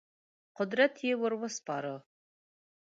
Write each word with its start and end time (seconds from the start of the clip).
قدرت 0.57 0.93
یې 1.05 1.13
ور 1.21 1.33
وسپاره. 1.41 1.93